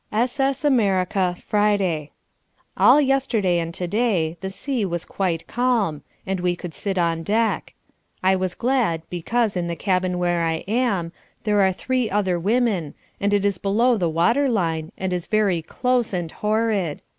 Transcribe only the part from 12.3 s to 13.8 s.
women, and it is